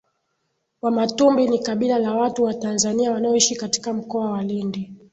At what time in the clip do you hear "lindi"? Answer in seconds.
4.43-4.91